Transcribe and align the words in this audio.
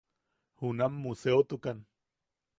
Junam 0.61 0.95
museotukan. 1.03 1.77